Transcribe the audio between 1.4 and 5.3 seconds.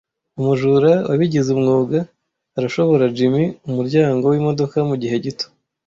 umwuga arashobora jimmy umuryango wimodoka mugihe